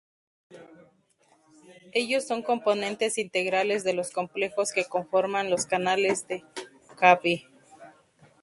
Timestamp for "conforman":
4.85-5.51